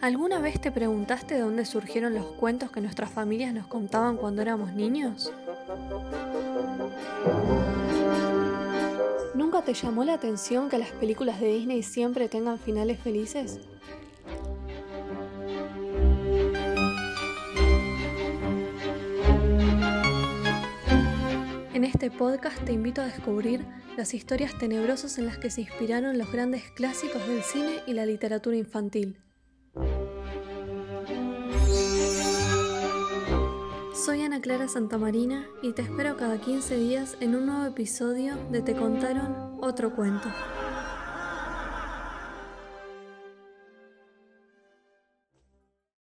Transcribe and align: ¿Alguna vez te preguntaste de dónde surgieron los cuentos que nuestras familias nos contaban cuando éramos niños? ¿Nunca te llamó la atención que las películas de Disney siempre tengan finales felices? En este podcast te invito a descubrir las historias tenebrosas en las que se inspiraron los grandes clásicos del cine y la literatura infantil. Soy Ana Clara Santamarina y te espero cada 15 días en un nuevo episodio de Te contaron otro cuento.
¿Alguna 0.00 0.38
vez 0.38 0.60
te 0.60 0.70
preguntaste 0.70 1.34
de 1.34 1.40
dónde 1.40 1.64
surgieron 1.64 2.14
los 2.14 2.26
cuentos 2.26 2.70
que 2.70 2.80
nuestras 2.80 3.10
familias 3.10 3.52
nos 3.52 3.66
contaban 3.66 4.16
cuando 4.16 4.42
éramos 4.42 4.72
niños? 4.72 5.32
¿Nunca 9.34 9.62
te 9.62 9.74
llamó 9.74 10.04
la 10.04 10.14
atención 10.14 10.68
que 10.68 10.78
las 10.78 10.92
películas 10.92 11.40
de 11.40 11.48
Disney 11.48 11.82
siempre 11.82 12.28
tengan 12.28 12.60
finales 12.60 13.00
felices? 13.00 13.58
En 21.74 21.82
este 21.82 22.12
podcast 22.12 22.62
te 22.64 22.72
invito 22.72 23.02
a 23.02 23.06
descubrir 23.06 23.66
las 23.96 24.14
historias 24.14 24.56
tenebrosas 24.58 25.18
en 25.18 25.26
las 25.26 25.38
que 25.38 25.50
se 25.50 25.62
inspiraron 25.62 26.18
los 26.18 26.30
grandes 26.30 26.70
clásicos 26.70 27.26
del 27.26 27.42
cine 27.42 27.80
y 27.88 27.94
la 27.94 28.06
literatura 28.06 28.56
infantil. 28.56 29.18
Soy 34.04 34.22
Ana 34.22 34.40
Clara 34.40 34.68
Santamarina 34.68 35.48
y 35.60 35.72
te 35.72 35.82
espero 35.82 36.16
cada 36.16 36.40
15 36.40 36.76
días 36.76 37.16
en 37.18 37.34
un 37.34 37.46
nuevo 37.46 37.64
episodio 37.64 38.36
de 38.48 38.62
Te 38.62 38.76
contaron 38.76 39.58
otro 39.60 39.92
cuento. 39.92 40.28